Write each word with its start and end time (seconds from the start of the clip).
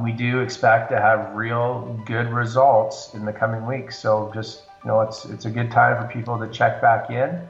We 0.00 0.12
do 0.12 0.40
expect 0.40 0.90
to 0.90 0.98
have 0.98 1.34
real 1.34 2.00
good 2.06 2.32
results 2.32 3.12
in 3.12 3.26
the 3.26 3.32
coming 3.32 3.66
weeks. 3.66 3.98
So 3.98 4.30
just 4.34 4.62
you 4.84 4.88
know, 4.88 5.02
it's 5.02 5.26
it's 5.26 5.44
a 5.44 5.50
good 5.50 5.70
time 5.70 6.00
for 6.00 6.10
people 6.10 6.38
to 6.38 6.48
check 6.48 6.80
back 6.80 7.10
in, 7.10 7.40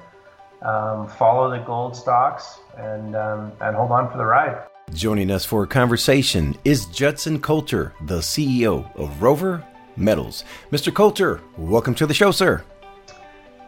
um, 0.63 1.09
follow 1.09 1.51
the 1.51 1.65
gold 1.65 1.97
stocks, 1.97 2.59
and 2.77 3.15
um, 3.15 3.53
and 3.61 3.77
hold 3.77 3.93
on 3.93 4.11
for 4.11 4.19
the 4.19 4.25
ride. 4.25 4.61
Joining 4.93 5.31
us 5.31 5.45
for 5.45 5.63
a 5.63 5.67
conversation 5.69 6.59
is 6.65 6.87
Judson 6.87 7.41
Culter, 7.41 7.93
the 8.07 8.19
CEO 8.19 8.95
of 8.97 9.23
Rover 9.23 9.65
Metals. 9.97 10.43
Mr. 10.73 10.93
Culter, 10.93 11.41
welcome 11.57 11.95
to 11.95 12.07
the 12.07 12.15
show, 12.15 12.33
sir. 12.33 12.65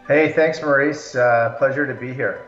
Hey, 0.05 0.33
thanks, 0.33 0.61
Maurice. 0.61 1.15
Uh, 1.15 1.55
pleasure 1.57 1.87
to 1.87 1.93
be 1.93 2.13
here. 2.13 2.45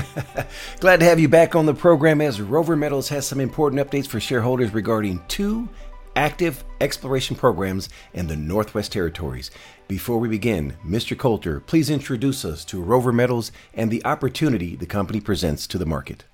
Glad 0.80 1.00
to 1.00 1.06
have 1.06 1.20
you 1.20 1.28
back 1.28 1.54
on 1.54 1.66
the 1.66 1.74
program 1.74 2.20
as 2.20 2.40
Rover 2.40 2.76
Metals 2.76 3.08
has 3.10 3.26
some 3.26 3.40
important 3.40 3.80
updates 3.80 4.06
for 4.06 4.20
shareholders 4.20 4.72
regarding 4.72 5.22
two 5.28 5.68
active 6.16 6.64
exploration 6.80 7.36
programs 7.36 7.88
in 8.14 8.26
the 8.26 8.36
Northwest 8.36 8.92
Territories. 8.92 9.50
Before 9.88 10.18
we 10.18 10.28
begin, 10.28 10.76
Mr. 10.86 11.16
Culter, 11.16 11.60
please 11.60 11.90
introduce 11.90 12.44
us 12.44 12.64
to 12.66 12.82
Rover 12.82 13.12
Metals 13.12 13.52
and 13.74 13.90
the 13.90 14.04
opportunity 14.04 14.76
the 14.76 14.86
company 14.86 15.20
presents 15.20 15.66
to 15.68 15.78
the 15.78 15.86
market. 15.86 16.24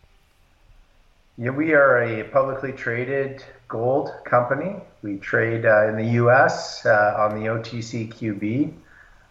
Yeah, 1.36 1.50
we 1.50 1.72
are 1.72 2.02
a 2.02 2.24
publicly 2.24 2.72
traded 2.72 3.44
gold 3.68 4.10
company. 4.24 4.76
We 5.02 5.18
trade 5.18 5.64
uh, 5.66 5.88
in 5.88 5.96
the 5.96 6.12
U.S. 6.14 6.84
Uh, 6.84 7.14
on 7.18 7.40
the 7.40 7.46
OTCQB 7.46 8.72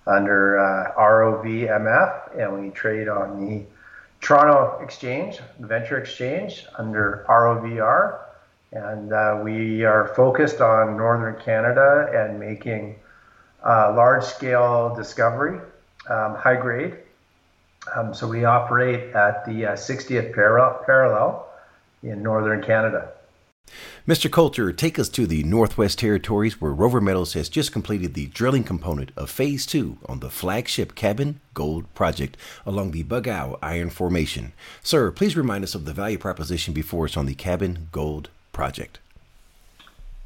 under 0.05 0.57
uh, 0.57 0.93
ROVMF, 0.95 2.39
and 2.39 2.61
we 2.61 2.69
trade 2.69 3.09
on 3.09 3.45
the 3.45 3.65
Toronto 4.27 4.83
Exchange, 4.83 5.39
Venture 5.57 5.97
Exchange, 5.97 6.65
under 6.77 7.25
ROVR. 7.29 8.19
And 8.73 9.13
uh, 9.13 9.39
we 9.41 9.85
are 9.85 10.13
focused 10.17 10.59
on 10.59 10.97
Northern 10.97 11.41
Canada 11.41 12.11
and 12.13 12.37
making 12.37 12.97
uh, 13.63 13.93
large 13.95 14.25
scale 14.25 14.93
discovery, 14.93 15.61
um, 16.09 16.35
high 16.35 16.59
grade. 16.59 16.97
Um, 17.95 18.13
so 18.13 18.27
we 18.27 18.43
operate 18.43 19.15
at 19.15 19.45
the 19.45 19.61
60th 19.61 20.31
uh, 20.31 20.33
parallel, 20.33 20.83
parallel 20.85 21.49
in 22.03 22.21
Northern 22.21 22.61
Canada. 22.61 23.13
Mr. 24.07 24.31
Culter, 24.31 24.71
take 24.71 24.97
us 24.97 25.09
to 25.09 25.27
the 25.27 25.43
Northwest 25.43 25.99
Territories 25.99 26.61
where 26.61 26.71
Rover 26.71 27.01
Metals 27.01 27.33
has 27.33 27.49
just 27.49 27.73
completed 27.73 28.13
the 28.13 28.27
drilling 28.27 28.63
component 28.63 29.11
of 29.17 29.29
Phase 29.29 29.65
2 29.65 29.97
on 30.05 30.21
the 30.21 30.29
flagship 30.29 30.95
Cabin 30.95 31.41
Gold 31.53 31.93
project 31.93 32.37
along 32.65 32.91
the 32.91 33.03
Bugow 33.03 33.59
Iron 33.61 33.89
Formation. 33.89 34.53
Sir, 34.81 35.11
please 35.11 35.35
remind 35.35 35.65
us 35.65 35.75
of 35.75 35.83
the 35.83 35.91
value 35.91 36.17
proposition 36.17 36.73
before 36.73 37.03
us 37.03 37.17
on 37.17 37.25
the 37.25 37.35
Cabin 37.35 37.89
Gold 37.91 38.29
project. 38.53 38.99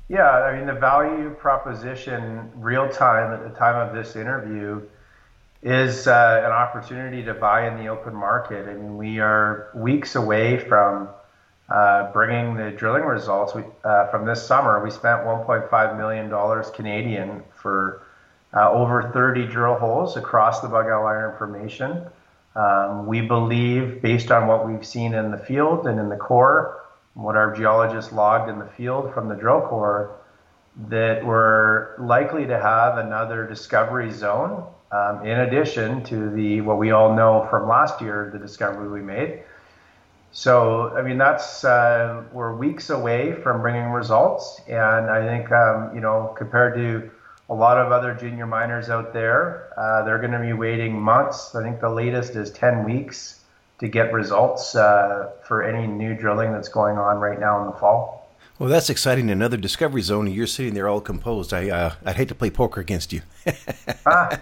Yeah, 0.10 0.30
I 0.30 0.56
mean, 0.56 0.68
the 0.68 0.80
value 0.80 1.32
proposition 1.32 2.52
real 2.58 2.88
time 2.88 3.34
at 3.34 3.42
the 3.52 3.58
time 3.58 3.88
of 3.88 3.95
this 3.95 4.16
interview 4.16 4.84
is 5.64 6.06
uh, 6.06 6.44
an 6.45 6.52
opportunity 6.52 7.23
to 7.23 7.34
buy 7.34 7.68
in 7.68 7.84
the 7.84 7.88
open 7.88 8.14
market. 8.14 8.70
I 8.70 8.76
mean, 8.76 8.95
we 8.95 9.18
are 9.18 9.72
weeks 9.73 10.14
away 10.14 10.60
from 10.60 11.10
uh, 11.72 12.11
bringing 12.11 12.55
the 12.55 12.72
drilling 12.72 13.03
results 13.03 13.55
we, 13.55 13.64
uh, 13.83 14.08
from 14.08 14.25
this 14.25 14.45
summer. 14.45 14.83
We 14.83 14.91
spent 14.91 15.22
1.5 15.22 15.97
million 15.97 16.30
dollars 16.30 16.69
Canadian 16.72 17.44
for 17.55 18.03
uh, 18.53 18.69
over 18.72 19.11
30 19.14 19.47
drill 19.47 19.75
holes 19.75 20.17
across 20.17 20.59
the 20.59 20.67
Bugow 20.67 21.08
Iron 21.08 21.38
Formation. 21.38 22.05
Um, 22.55 23.05
we 23.08 23.22
believe, 23.22 24.02
based 24.02 24.31
on 24.31 24.47
what 24.47 24.67
we've 24.67 24.86
seen 24.86 25.14
in 25.14 25.31
the 25.31 25.38
field 25.38 25.88
and 25.88 25.97
in 25.97 26.09
the 26.09 26.17
core, 26.17 26.83
what 27.14 27.38
our 27.38 27.55
geologists 27.55 28.11
logged 28.11 28.49
in 28.49 28.59
the 28.59 28.66
field 28.66 29.14
from 29.14 29.30
the 29.30 29.36
drill 29.36 29.61
core, 29.61 30.17
that 30.89 31.25
we're 31.25 31.97
likely 31.99 32.45
to 32.47 32.59
have 32.59 32.97
another 32.97 33.47
discovery 33.47 34.11
zone. 34.11 34.66
Um, 34.92 35.25
in 35.25 35.39
addition 35.39 36.03
to 36.05 36.30
the 36.31 36.59
what 36.59 36.77
we 36.77 36.92
all 36.92 37.15
know 37.15 37.48
from 37.49 37.70
last 37.70 38.02
year, 38.02 38.30
the 38.33 38.39
discovery 38.39 38.89
we 38.89 39.02
made. 39.02 39.43
So, 40.33 40.95
I 40.95 41.02
mean, 41.02 41.17
that's 41.17 41.65
uh, 41.65 42.23
we're 42.31 42.55
weeks 42.55 42.89
away 42.89 43.33
from 43.33 43.61
bringing 43.61 43.89
results, 43.92 44.61
and 44.67 45.09
I 45.09 45.25
think 45.25 45.52
um, 45.52 45.93
you 45.93 46.02
know 46.02 46.33
compared 46.37 46.75
to 46.75 47.11
a 47.49 47.53
lot 47.53 47.77
of 47.77 47.92
other 47.92 48.14
junior 48.14 48.47
miners 48.47 48.89
out 48.89 49.11
there, 49.11 49.73
uh, 49.77 50.03
they're 50.03 50.19
going 50.19 50.31
to 50.31 50.39
be 50.39 50.53
waiting 50.53 50.99
months. 50.99 51.53
I 51.53 51.61
think 51.61 51.81
the 51.81 51.89
latest 51.89 52.37
is 52.37 52.49
10 52.52 52.86
weeks 52.86 53.42
to 53.80 53.89
get 53.89 54.14
results 54.14 54.73
uh, 54.73 55.31
for 55.45 55.61
any 55.61 55.86
new 55.86 56.15
drilling 56.15 56.53
that's 56.53 56.69
going 56.69 56.98
on 56.98 57.17
right 57.17 57.37
now 57.39 57.59
in 57.59 57.65
the 57.65 57.77
fall. 57.77 58.20
Well, 58.61 58.70
that's 58.70 58.92
exciting. 58.92 59.32
Another 59.32 59.58
discovery 59.58 60.04
zone, 60.04 60.27
and 60.27 60.36
you're 60.36 60.45
sitting 60.45 60.76
there 60.76 60.88
all 60.88 61.02
composed. 61.02 61.52
I, 61.52 61.72
uh, 61.72 61.95
I'd 62.05 62.17
hate 62.17 62.27
to 62.27 62.36
play 62.36 62.52
poker 62.52 62.80
against 62.80 63.11
you. 63.11 63.23
ah. 64.05 64.39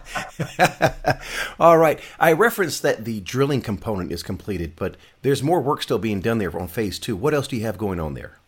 all 1.60 1.78
right. 1.78 2.02
I 2.20 2.34
referenced 2.34 2.82
that 2.82 3.06
the 3.06 3.22
drilling 3.22 3.62
component 3.62 4.12
is 4.12 4.22
completed, 4.22 4.74
but 4.76 4.98
there's 5.22 5.42
more 5.42 5.62
work 5.62 5.82
still 5.82 6.00
being 6.00 6.20
done 6.20 6.38
there 6.38 6.54
on 6.60 6.68
phase 6.68 7.00
two. 7.00 7.16
What 7.16 7.34
else 7.34 7.48
do 7.48 7.56
you 7.56 7.62
have 7.62 7.78
going 7.78 7.98
on 7.98 8.14
there? 8.14 8.40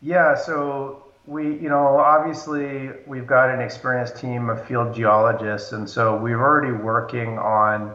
Yeah, 0.00 0.34
so 0.34 1.04
we, 1.26 1.48
you 1.58 1.68
know, 1.68 1.98
obviously 1.98 2.88
we've 3.06 3.26
got 3.26 3.50
an 3.50 3.60
experienced 3.60 4.16
team 4.16 4.48
of 4.48 4.66
field 4.66 4.94
geologists, 4.94 5.72
and 5.72 5.86
so 5.86 6.16
we're 6.16 6.40
already 6.40 6.72
working 6.72 7.38
on 7.38 7.94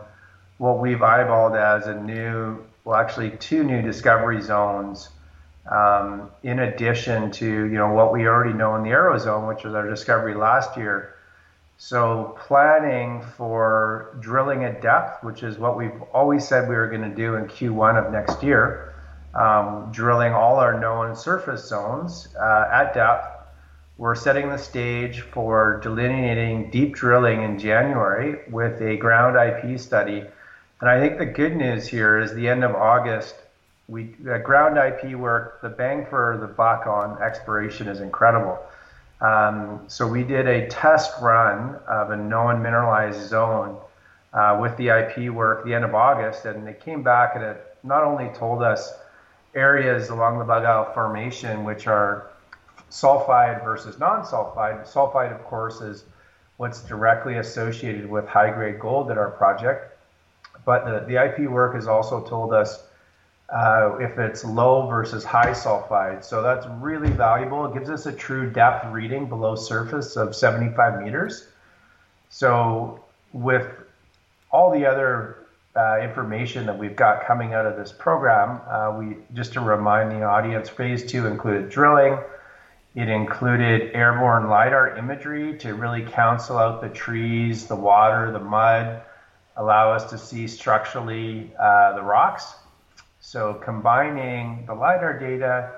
what 0.60 0.78
we've 0.78 1.00
eyeballed 1.00 1.58
as 1.58 1.88
a 1.88 2.00
new, 2.00 2.64
well, 2.84 3.00
actually 3.00 3.32
two 3.32 3.64
new 3.64 3.82
discovery 3.82 4.44
zones 4.44 5.10
um, 5.72 6.32
in 6.44 6.60
addition 6.60 7.32
to 7.32 7.46
you 7.46 7.78
know 7.78 7.92
what 7.92 8.14
we 8.14 8.28
already 8.28 8.54
know 8.54 8.76
in 8.76 8.84
the 8.84 8.90
Arrow 8.90 9.18
Zone, 9.18 9.48
which 9.48 9.64
was 9.64 9.74
our 9.74 9.88
discovery 9.88 10.36
last 10.36 10.78
year. 10.78 11.16
So 11.78 12.36
planning 12.40 13.22
for 13.22 14.18
drilling 14.20 14.64
at 14.64 14.82
depth, 14.82 15.24
which 15.24 15.44
is 15.44 15.60
what 15.60 15.78
we've 15.78 16.02
always 16.14 16.48
said 16.48 16.68
we 16.68 16.76
were 16.76 16.88
going 16.88 17.08
to 17.08 17.16
do 17.16 17.36
in 17.36 17.46
Q1 17.46 18.04
of 18.04 18.12
next 18.12 18.42
year, 18.42 18.96
um, 19.36 19.92
drilling 19.92 20.34
all 20.34 20.56
our 20.56 20.80
known 20.80 21.16
surface 21.16 21.68
zones 21.68 22.30
uh, 22.36 22.70
at 22.72 22.96
depth. 22.96 23.28
We're 24.00 24.16
setting 24.16 24.50
the 24.50 24.58
stage 24.58 25.22
for 25.22 25.80
delineating 25.84 26.72
deep 26.72 26.96
drilling 26.96 27.44
in 27.44 27.60
January 27.60 28.40
with 28.50 28.82
a 28.82 28.98
ground 28.98 29.36
IP 29.36 29.80
study. 29.80 30.24
And 30.82 30.90
I 30.90 31.00
think 31.00 31.18
the 31.20 31.26
good 31.26 31.56
news 31.56 31.88
here 31.88 32.20
is 32.20 32.34
the 32.34 32.48
end 32.48 32.64
of 32.64 32.76
August 32.76 33.36
we 33.88 34.16
uh, 34.30 34.38
ground 34.40 34.78
IP 34.78 35.18
work, 35.18 35.62
the 35.62 35.70
bang 35.70 36.06
for 36.10 36.38
the 36.42 36.48
buck 36.48 36.88
on 36.88 37.22
exploration 37.22 37.88
is 37.88 38.02
incredible. 38.02 38.60
Um, 39.22 39.86
so 39.88 40.06
we 40.08 40.24
did 40.24 40.48
a 40.48 40.68
test 40.68 41.14
run 41.22 41.76
of 41.88 42.12
a 42.12 42.18
known 42.18 42.62
mineralized 42.62 43.28
zone 43.28 43.78
uh, 44.34 44.60
with 44.62 44.76
the 44.78 44.90
IP 44.90 45.32
work 45.32 45.66
the 45.66 45.74
end 45.74 45.86
of 45.86 45.96
August, 45.96 46.46
and 46.46 46.68
they 46.68 46.74
came 46.74 47.02
back 47.02 47.36
and 47.36 47.44
it 47.44 47.78
not 47.84 48.04
only 48.04 48.30
told 48.36 48.62
us 48.62 48.94
areas 49.56 50.10
along 50.10 50.38
the 50.38 50.46
Bugow 50.46 50.94
Formation 50.94 51.64
which 51.64 51.88
are 51.88 52.30
sulfide 52.92 53.64
versus 53.64 53.98
non-sulfide. 54.00 54.86
Sulfide, 54.86 55.34
of 55.34 55.44
course, 55.46 55.82
is 55.82 56.04
what's 56.58 56.82
directly 56.82 57.38
associated 57.38 58.10
with 58.10 58.28
high-grade 58.28 58.80
gold 58.80 59.12
at 59.12 59.18
our 59.18 59.32
project, 59.32 59.98
but 60.66 60.86
the, 60.86 61.06
the 61.08 61.24
IP 61.24 61.50
work 61.50 61.76
has 61.76 61.88
also 61.88 62.22
told 62.28 62.54
us 62.54 62.84
uh, 63.50 63.98
if 64.00 64.18
it's 64.18 64.44
low 64.44 64.88
versus 64.88 65.24
high 65.24 65.52
sulfide. 65.52 66.24
So 66.24 66.42
that's 66.42 66.66
really 66.82 67.12
valuable. 67.12 67.66
It 67.66 67.74
gives 67.74 67.90
us 67.90 68.06
a 68.06 68.12
true 68.12 68.50
depth 68.50 68.88
reading 68.92 69.28
below 69.28 69.56
surface 69.56 70.18
of 70.18 70.36
75 70.36 71.02
meters. 71.02 71.48
So 72.30 73.04
with 73.32 73.68
all 74.52 74.72
the 74.72 74.86
other 74.86 75.38
uh, 75.78 76.00
information 76.02 76.66
that 76.66 76.78
we've 76.78 76.96
got 76.96 77.26
coming 77.26 77.54
out 77.54 77.66
of 77.66 77.78
this 77.78 77.94
program, 77.94 78.60
uh, 78.68 78.98
we 78.98 79.18
just 79.34 79.54
to 79.54 79.62
remind 79.62 80.12
the 80.12 80.24
audience, 80.24 80.68
phase 80.68 81.10
two 81.10 81.26
included 81.28 81.70
drilling. 81.70 82.18
It 82.96 83.10
included 83.10 83.92
airborne 83.94 84.50
lidar 84.50 84.98
imagery 84.98 85.58
to 85.60 85.76
really 85.76 86.04
cancel 86.04 86.58
out 86.58 86.82
the 86.82 86.90
trees, 86.90 87.68
the 87.68 87.76
water, 87.76 88.32
the 88.32 88.40
mud, 88.40 89.04
allow 89.56 89.92
us 89.92 90.10
to 90.10 90.18
see 90.18 90.48
structurally 90.48 91.52
uh, 91.60 91.96
the 91.96 92.02
rocks 92.02 92.56
so 93.28 93.56
combining 93.56 94.66
the 94.68 94.74
LiDAR 94.74 95.20
data 95.20 95.74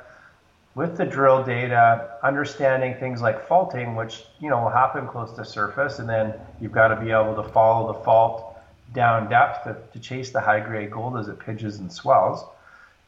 with 0.76 0.98
the 0.98 1.04
drill 1.04 1.44
data, 1.44 2.20
understanding 2.22 2.94
things 3.00 3.24
like 3.24 3.48
faulting, 3.48 3.96
which 3.96 4.26
you 4.40 4.52
know 4.52 4.62
will 4.62 4.70
happen 4.70 5.08
close 5.08 5.34
to 5.34 5.44
surface, 5.44 5.98
and 5.98 6.08
then 6.08 6.36
you've 6.62 6.72
got 6.72 6.90
to 6.90 7.02
be 7.02 7.10
able 7.10 7.34
to 7.42 7.50
follow 7.50 7.92
the 7.92 8.00
fault 8.02 8.56
down 8.94 9.28
depth 9.32 9.64
to, 9.64 9.76
to 9.94 10.00
chase 10.00 10.30
the 10.30 10.40
high 10.40 10.60
grade 10.60 10.92
gold 10.92 11.18
as 11.18 11.28
it 11.28 11.40
pitches 11.40 11.80
and 11.80 11.92
swells. 11.92 12.46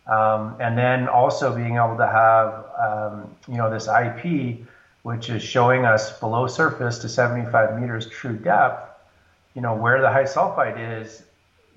Um, 0.08 0.56
and 0.60 0.76
then 0.76 1.08
also 1.08 1.56
being 1.56 1.76
able 1.76 1.98
to 1.98 2.08
have 2.08 2.66
um, 2.80 3.36
you 3.48 3.58
know 3.58 3.70
this 3.70 3.88
IP, 3.88 4.66
which 5.04 5.30
is 5.30 5.44
showing 5.44 5.86
us 5.86 6.20
below 6.20 6.48
surface 6.48 6.98
to 6.98 7.10
75 7.10 7.80
meters 7.80 8.08
true 8.08 8.38
depth, 8.38 8.90
you 9.54 9.62
know 9.62 9.76
where 9.76 10.02
the 10.02 10.10
high 10.10 10.24
sulfide 10.24 11.00
is 11.00 11.22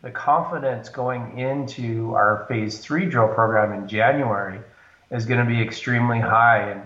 the 0.04 0.10
confidence 0.10 0.90
going 0.90 1.38
into 1.38 2.14
our 2.14 2.44
phase 2.46 2.78
three 2.78 3.06
drill 3.06 3.28
program 3.28 3.72
in 3.72 3.88
January 3.88 4.60
is 5.10 5.24
going 5.24 5.40
to 5.40 5.46
be 5.50 5.60
extremely 5.62 6.20
high. 6.20 6.70
And 6.70 6.82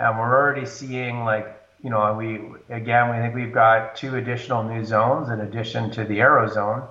and 0.00 0.18
we're 0.18 0.36
already 0.36 0.66
seeing 0.66 1.24
like 1.24 1.62
you 1.82 1.90
know 1.90 2.12
we 2.14 2.40
again 2.74 3.14
we 3.14 3.22
think 3.22 3.36
we've 3.36 3.54
got 3.54 3.94
two 3.94 4.16
additional 4.16 4.64
new 4.64 4.84
zones 4.84 5.28
in 5.30 5.40
addition 5.40 5.92
to 5.92 6.04
the 6.04 6.20
arrow 6.20 6.48
zone. 6.48 6.82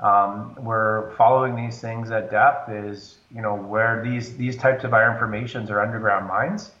Um, 0.00 0.56
we're 0.58 1.14
following 1.14 1.54
these 1.54 1.80
things 1.80 2.10
at 2.10 2.30
depth 2.30 2.68
is 2.68 3.18
you 3.32 3.42
know 3.42 3.54
where 3.54 4.02
these 4.02 4.36
these 4.36 4.56
types 4.56 4.82
of 4.82 4.92
iron 4.92 5.18
formations 5.20 5.70
are 5.70 5.80
underground 5.80 6.26
mines. 6.26 6.72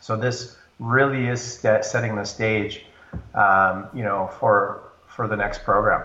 So 0.00 0.16
this 0.16 0.56
really 0.78 1.28
is 1.28 1.42
setting 1.42 2.16
the 2.16 2.24
stage, 2.24 2.86
um, 3.34 3.88
you 3.92 4.04
know, 4.04 4.30
for 4.40 4.80
for 5.06 5.28
the 5.28 5.36
next 5.36 5.64
program. 5.64 6.02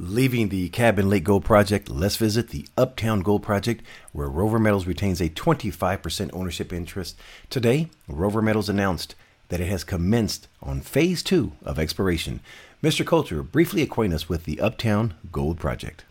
Leaving 0.00 0.48
the 0.48 0.68
Cabin 0.68 1.10
Lake 1.10 1.24
Gold 1.24 1.44
Project, 1.44 1.90
let's 1.90 2.14
visit 2.14 2.50
the 2.50 2.68
Uptown 2.76 3.18
Gold 3.18 3.42
Project, 3.42 3.84
where 4.12 4.28
Rover 4.28 4.60
Metals 4.60 4.86
retains 4.86 5.20
a 5.20 5.28
25% 5.28 6.30
ownership 6.32 6.72
interest. 6.72 7.18
Today, 7.50 7.88
Rover 8.06 8.40
Metals 8.40 8.68
announced 8.68 9.16
that 9.48 9.58
it 9.58 9.66
has 9.66 9.82
commenced 9.82 10.46
on 10.62 10.82
phase 10.82 11.20
two 11.20 11.50
of 11.64 11.80
exploration. 11.80 12.38
Mr. 12.80 13.04
Culter, 13.04 13.42
briefly 13.42 13.82
acquaint 13.82 14.14
us 14.14 14.28
with 14.28 14.44
the 14.44 14.60
Uptown 14.60 15.14
Gold 15.32 15.58
Project. 15.58 16.04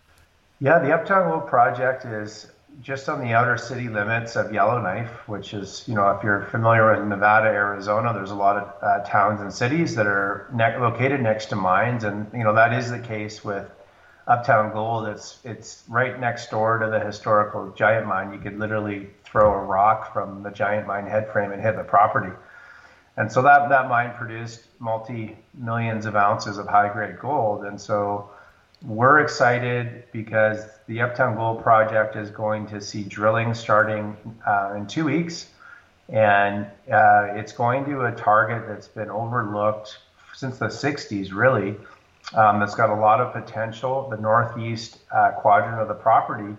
Yeah, 0.60 0.80
the 0.80 0.94
Uptown 0.94 1.30
Gold 1.30 1.48
Project 1.48 2.04
is 2.04 2.48
just 2.82 3.08
on 3.08 3.22
the 3.22 3.32
outer 3.32 3.58
city 3.58 3.88
limits 3.88 4.36
of 4.36 4.52
Yellowknife, 4.52 5.30
which 5.30 5.54
is, 5.54 5.86
you 5.88 5.96
know, 5.96 6.10
if 6.10 6.22
you're 6.26 6.42
familiar 6.52 6.92
with 6.92 7.08
Nevada, 7.08 7.48
Arizona, 7.48 8.12
there's 8.12 8.32
a 8.32 8.36
lot 8.36 8.58
of 8.58 8.84
uh, 8.84 9.00
towns 9.06 9.40
and 9.40 9.54
cities 9.54 9.96
that 9.96 10.08
are 10.08 10.50
ne- 10.54 10.78
located 10.78 11.22
next 11.22 11.46
to 11.46 11.56
mines, 11.56 12.04
and 12.04 12.28
you 12.34 12.44
know 12.44 12.54
that 12.54 12.74
is 12.74 12.92
the 12.92 13.00
case 13.00 13.46
with 13.46 13.66
Uptown 14.28 14.74
Gold. 14.74 15.08
It's 15.08 15.40
it's 15.44 15.84
right 15.88 16.20
next 16.20 16.52
door 16.52 16.78
to 16.80 16.90
the 16.90 17.00
historical 17.00 17.72
Giant 17.72 18.06
Mine. 18.06 18.34
You 18.34 18.40
could 18.40 18.60
literally 18.60 19.08
throw 19.24 19.54
a 19.54 19.64
rock 19.64 20.14
from 20.14 20.44
the 20.44 20.52
Giant 20.52 20.86
Mine 20.86 21.06
headframe 21.06 21.54
and 21.54 21.62
hit 21.62 21.76
the 21.76 21.84
property. 21.84 22.34
And 23.16 23.32
so 23.32 23.42
that 23.42 23.70
that 23.70 23.90
mine 23.90 24.14
produced 24.16 24.66
multi 24.80 25.38
millions 25.56 26.06
of 26.06 26.16
ounces 26.16 26.58
of 26.58 26.68
high 26.68 26.92
grade 26.92 27.20
gold, 27.20 27.66
and 27.66 27.80
so 27.80 28.30
we're 28.84 29.22
excited 29.22 30.04
because 30.12 30.64
the 30.88 31.02
Uptown 31.02 31.36
Gold 31.36 31.64
Project 31.64 32.16
is 32.16 32.30
going 32.30 32.68
to 32.68 32.80
see 32.80 33.04
drilling 33.04 33.54
starting 33.56 34.16
uh, 34.46 34.74
in 34.78 34.86
two 34.86 35.06
weeks. 35.06 35.48
And 36.10 36.68
uh, 36.90 37.34
it's 37.34 37.52
going 37.52 37.86
to 37.86 38.06
a 38.06 38.12
target 38.12 38.68
that's 38.68 38.88
been 38.88 39.10
overlooked 39.10 39.98
since 40.34 40.58
the 40.58 40.68
60s, 40.68 41.34
really. 41.34 41.76
Um, 42.34 42.60
that's 42.60 42.76
got 42.76 42.90
a 42.90 42.96
lot 42.96 43.22
of 43.22 43.34
potential, 43.34 44.10
the 44.10 44.18
northeast 44.18 45.00
uh, 45.12 45.32
quadrant 45.32 45.80
of 45.80 45.88
the 45.88 45.94
property. 45.94 46.56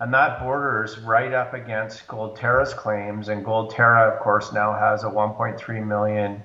And 0.00 0.12
that 0.14 0.40
borders 0.40 0.98
right 0.98 1.32
up 1.32 1.54
against 1.54 2.06
Gold 2.08 2.36
Goldterra's 2.36 2.74
claims. 2.74 3.28
And 3.28 3.44
Gold 3.44 3.72
Goldterra, 3.72 4.12
of 4.12 4.20
course, 4.20 4.52
now 4.52 4.72
has 4.72 5.04
a 5.04 5.08
1.3 5.08 5.86
million 5.86 6.42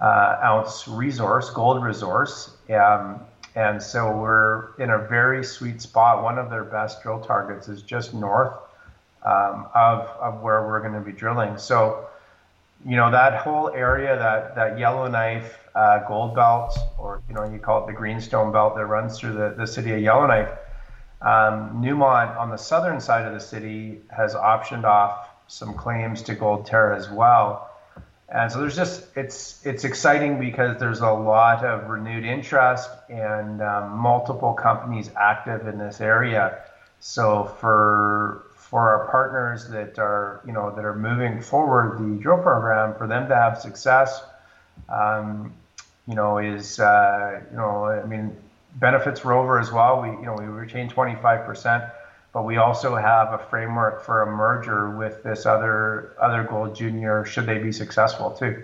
uh, 0.00 0.38
ounce 0.42 0.86
resource, 0.88 1.50
gold 1.50 1.82
resource. 1.82 2.50
Um, 2.70 3.20
and 3.54 3.82
so 3.82 4.16
we're 4.16 4.74
in 4.76 4.90
a 4.90 4.98
very 4.98 5.44
sweet 5.44 5.82
spot. 5.82 6.22
One 6.22 6.38
of 6.38 6.48
their 6.48 6.64
best 6.64 7.02
drill 7.02 7.20
targets 7.20 7.68
is 7.68 7.82
just 7.82 8.14
north 8.14 8.54
um, 9.24 9.66
of, 9.74 10.08
of 10.20 10.40
where 10.40 10.66
we're 10.66 10.80
going 10.80 10.94
to 10.94 11.00
be 11.00 11.12
drilling. 11.12 11.58
So, 11.58 12.08
you 12.84 12.96
know, 12.96 13.10
that 13.10 13.38
whole 13.38 13.70
area, 13.70 14.16
that, 14.18 14.54
that 14.54 14.78
Yellowknife 14.78 15.58
uh, 15.74 16.06
gold 16.08 16.34
belt, 16.34 16.76
or, 16.98 17.22
you 17.28 17.34
know, 17.34 17.44
you 17.44 17.58
call 17.58 17.84
it 17.84 17.86
the 17.86 17.92
greenstone 17.92 18.52
belt 18.52 18.74
that 18.76 18.86
runs 18.86 19.18
through 19.18 19.34
the, 19.34 19.54
the 19.56 19.66
city 19.66 19.92
of 19.92 20.00
Yellowknife, 20.00 20.50
um, 21.20 21.82
Newmont 21.82 22.36
on 22.36 22.50
the 22.50 22.56
southern 22.56 23.00
side 23.00 23.26
of 23.26 23.32
the 23.32 23.40
city 23.40 24.00
has 24.10 24.34
optioned 24.34 24.84
off 24.84 25.28
some 25.46 25.74
claims 25.74 26.22
to 26.22 26.34
gold 26.34 26.66
Goldterra 26.66 26.96
as 26.96 27.08
well. 27.10 27.70
And 28.28 28.50
so 28.50 28.60
there's 28.60 28.74
just 28.74 29.04
it's 29.14 29.64
it's 29.66 29.84
exciting 29.84 30.40
because 30.40 30.80
there's 30.80 31.00
a 31.00 31.10
lot 31.10 31.64
of 31.66 31.90
renewed 31.90 32.24
interest 32.24 32.88
and 33.10 33.60
um, 33.60 33.90
multiple 33.90 34.54
companies 34.54 35.10
active 35.20 35.68
in 35.68 35.78
this 35.78 36.00
area. 36.00 36.58
So 36.98 37.44
for 37.60 38.46
partners 39.52 39.68
that 39.68 40.00
are 40.00 40.40
you 40.46 40.52
know 40.52 40.74
that 40.74 40.84
are 40.84 40.94
moving 40.94 41.40
forward 41.40 41.98
the 41.98 42.22
drill 42.22 42.38
program 42.38 42.94
for 42.96 43.06
them 43.06 43.28
to 43.28 43.34
have 43.34 43.60
success, 43.60 44.22
um, 44.88 45.52
you 46.06 46.14
know 46.14 46.38
is 46.38 46.80
uh, 46.80 47.40
you 47.50 47.56
know 47.56 47.86
I 47.86 48.04
mean 48.06 48.36
benefits 48.76 49.24
Rover 49.24 49.58
as 49.58 49.72
well. 49.72 50.02
We 50.02 50.08
you 50.08 50.26
know 50.26 50.34
we 50.38 50.44
retain 50.44 50.88
25 50.88 51.46
percent 51.46 51.84
but 52.32 52.46
we 52.46 52.56
also 52.56 52.96
have 52.96 53.34
a 53.34 53.38
framework 53.50 54.02
for 54.02 54.22
a 54.22 54.26
merger 54.26 54.90
with 54.96 55.22
this 55.22 55.44
other 55.44 56.14
other 56.20 56.44
gold 56.44 56.74
junior 56.74 57.24
should 57.24 57.46
they 57.46 57.58
be 57.58 57.72
successful 57.72 58.30
too. 58.30 58.62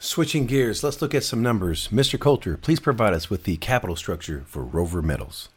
Switching 0.00 0.46
gears, 0.46 0.84
let's 0.84 1.02
look 1.02 1.12
at 1.12 1.24
some 1.24 1.42
numbers. 1.42 1.88
Mr. 1.88 2.20
Culter, 2.20 2.56
please 2.56 2.78
provide 2.78 3.12
us 3.12 3.28
with 3.28 3.42
the 3.42 3.56
capital 3.56 3.96
structure 3.96 4.44
for 4.46 4.62
Rover 4.62 5.02
Metals. 5.02 5.48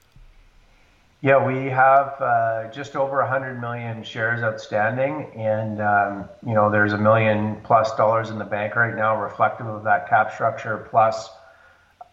Yeah, 1.23 1.45
we 1.45 1.69
have 1.69 2.19
uh, 2.19 2.67
just 2.71 2.95
over 2.95 3.17
100 3.17 3.61
million 3.61 4.03
shares 4.03 4.41
outstanding, 4.41 5.31
and 5.35 5.79
um, 5.79 6.29
you 6.43 6.55
know 6.55 6.71
there's 6.71 6.93
a 6.93 6.97
million 6.97 7.57
plus 7.63 7.95
dollars 7.95 8.31
in 8.31 8.39
the 8.39 8.45
bank 8.45 8.75
right 8.75 8.95
now, 8.95 9.15
reflective 9.21 9.67
of 9.67 9.83
that 9.83 10.09
cap 10.09 10.33
structure, 10.33 10.87
plus 10.89 11.29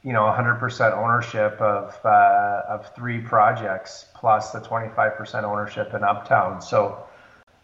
you 0.02 0.12
know 0.12 0.24
100% 0.24 0.92
ownership 0.92 1.58
of 1.58 1.98
uh, 2.04 2.62
of 2.68 2.94
three 2.94 3.18
projects 3.18 4.04
plus 4.14 4.50
the 4.52 4.60
25% 4.60 5.42
ownership 5.42 5.94
in 5.94 6.04
Uptown. 6.04 6.60
So, 6.60 7.02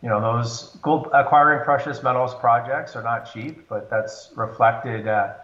you 0.00 0.08
know, 0.08 0.22
those 0.22 0.76
gold 0.80 1.08
acquiring 1.12 1.62
precious 1.62 2.02
metals 2.02 2.34
projects 2.34 2.96
are 2.96 3.02
not 3.02 3.30
cheap, 3.30 3.68
but 3.68 3.90
that's 3.90 4.32
reflected, 4.34 5.08
uh, 5.08 5.34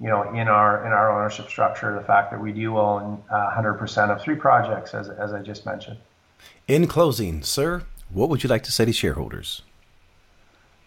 you 0.00 0.08
know, 0.08 0.22
in 0.32 0.48
our 0.48 0.84
in 0.86 0.92
our 0.92 1.16
ownership 1.16 1.48
structure. 1.48 1.94
The 1.94 2.04
fact 2.04 2.30
that 2.30 2.40
we 2.40 2.52
do 2.52 2.78
own 2.78 3.22
uh, 3.30 3.50
100% 3.56 4.10
of 4.10 4.20
three 4.20 4.36
projects, 4.36 4.94
as 4.94 5.08
as 5.08 5.32
I 5.32 5.42
just 5.42 5.64
mentioned. 5.66 5.98
In 6.66 6.86
closing, 6.86 7.42
sir, 7.42 7.82
what 8.10 8.28
would 8.28 8.42
you 8.42 8.48
like 8.48 8.62
to 8.64 8.72
say 8.72 8.84
to 8.84 8.92
shareholders? 8.92 9.62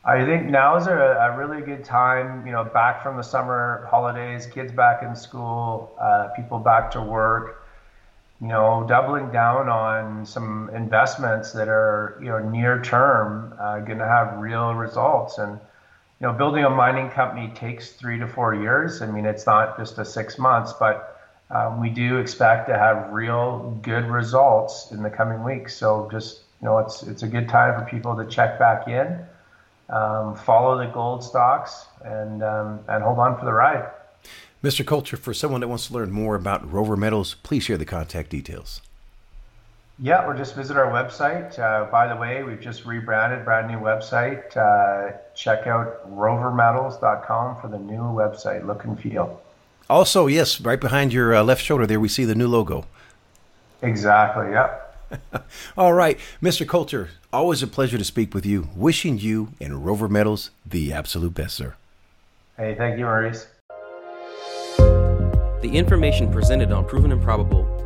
I 0.04 0.24
think 0.26 0.46
now 0.46 0.78
is 0.78 0.88
a, 0.88 0.94
a, 0.94 1.38
really 1.38 1.62
good 1.62 1.84
time, 1.84 2.46
you 2.46 2.54
know, 2.54 2.64
back 2.64 3.04
from 3.04 3.18
the 3.18 3.24
summer 3.24 3.86
holidays, 3.92 4.46
kids 4.46 4.72
back 4.72 5.04
in 5.04 5.14
school, 5.14 5.94
uh, 6.00 6.30
people 6.30 6.60
back 6.60 6.90
to 6.92 7.02
work, 7.02 7.68
you 8.40 8.48
know, 8.48 8.86
doubling 8.88 9.32
down 9.32 9.68
on 9.68 10.26
some 10.26 10.70
investments 10.74 11.52
that 11.52 11.68
are, 11.68 12.18
you 12.22 12.28
know, 12.30 12.40
near 12.40 12.82
term, 12.82 13.54
uh, 13.60 13.80
going 13.80 13.98
to 13.98 14.08
have 14.08 14.38
real 14.38 14.74
results. 14.76 15.40
And, 15.40 15.60
you 16.20 16.28
know, 16.28 16.34
building 16.34 16.64
a 16.64 16.70
mining 16.70 17.10
company 17.10 17.52
takes 17.56 17.92
three 17.92 18.18
to 18.20 18.28
four 18.28 18.56
years. 18.56 19.02
I 19.02 19.08
mean, 19.08 19.26
it's 19.26 19.46
not 19.46 19.78
just 19.78 19.98
a 20.00 20.06
six 20.06 20.38
months, 20.38 20.74
but 20.74 21.22
um, 21.50 21.80
we 21.80 21.90
do 21.90 22.18
expect 22.18 22.68
to 22.70 22.78
have 22.78 23.12
real 23.12 23.78
good 23.82 24.06
results 24.06 24.92
in 24.92 25.04
the 25.04 25.10
coming 25.10 25.44
weeks. 25.44 25.76
So 25.76 26.10
just, 26.12 26.42
you 26.62 26.66
know, 26.66 26.80
it's, 26.80 27.04
it's 27.04 27.24
a 27.24 27.28
good 27.28 27.48
time 27.48 27.80
for 27.80 27.86
people 27.90 28.16
to 28.18 28.26
check 28.26 28.60
back 28.60 28.88
in 28.88 29.26
um, 29.90 30.36
follow 30.36 30.78
the 30.78 30.92
gold 30.92 31.24
stocks, 31.24 31.86
and 32.04 32.44
um, 32.44 32.80
and 32.88 33.04
hold 33.04 33.20
on 33.20 33.38
for 33.38 33.46
the 33.46 33.54
ride. 33.54 33.90
Mr. 34.64 34.86
Culter, 34.86 35.18
for 35.18 35.34
someone 35.34 35.62
that 35.62 35.68
wants 35.68 35.88
to 35.88 35.94
learn 35.94 36.12
more 36.12 36.36
about 36.36 36.70
Rover 36.72 36.98
Metals, 36.98 37.36
please 37.36 37.64
share 37.64 37.78
the 37.78 37.86
contact 37.86 38.30
details. 38.30 38.82
Yeah, 40.00 40.26
or 40.26 40.36
just 40.36 40.56
visit 40.56 40.78
our 40.78 40.92
website. 40.92 41.58
Uh, 41.58 41.90
by 41.90 42.08
the 42.08 42.16
way, 42.16 42.44
we've 42.44 42.62
just 42.62 42.86
rebranded, 42.86 43.44
brand 43.44 43.68
new 43.68 43.80
website. 43.80 44.56
Uh, 44.56 45.18
check 45.34 45.66
out 45.66 46.08
rovermetals.com 46.16 47.60
for 47.60 47.68
the 47.68 47.80
new 47.80 48.02
website, 48.02 48.66
look 48.66 48.84
and 48.84 49.00
feel. 49.00 49.42
Also, 49.90 50.28
yes, 50.28 50.62
right 50.62 50.80
behind 50.80 51.14
your 51.14 51.36
uh, 51.36 51.44
left 51.44 51.64
shoulder 51.64 51.88
there, 51.88 52.00
we 52.00 52.10
see 52.10 52.26
the 52.26 52.36
new 52.36 52.48
logo. 52.48 52.86
Exactly, 53.82 54.52
yep. 54.52 54.84
All 55.78 55.94
right, 55.94 56.20
Mr. 56.44 56.68
Culter, 56.68 57.10
always 57.34 57.64
a 57.64 57.68
pleasure 57.68 57.98
to 57.98 58.04
speak 58.04 58.36
with 58.36 58.46
you. 58.46 58.70
Wishing 58.76 59.18
you 59.18 59.54
and 59.60 59.84
Rover 59.84 60.08
Metals 60.08 60.52
the 60.66 60.94
absolute 60.94 61.34
best, 61.34 61.56
sir. 61.56 61.76
Hey, 62.58 62.76
thank 62.76 63.00
you, 63.00 63.06
Maurice. 63.06 63.48
The 64.78 65.72
information 65.74 66.32
presented 66.32 66.72
on 66.72 66.86
Proven 66.86 67.12
and 67.12 67.22
Probable 67.22 67.77